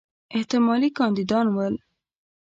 [0.35, 1.73] احتمالي کاندیدان ول.